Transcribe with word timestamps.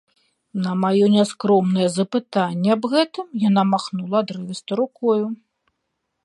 На 0.63 0.71
маё 0.83 1.05
няскромнае 1.15 1.87
запытанне 1.97 2.69
аб 2.77 2.83
гэтым 2.95 3.27
яна 3.49 3.63
махнула 3.75 4.17
адрывіста 4.23 4.71
рукою. 4.83 5.23